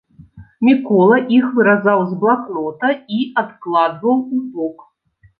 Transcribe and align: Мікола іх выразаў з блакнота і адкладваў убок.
Мікола 0.67 1.17
іх 1.39 1.49
выразаў 1.57 1.99
з 2.13 2.17
блакнота 2.23 2.89
і 3.17 3.19
адкладваў 3.43 4.17
убок. 4.39 4.77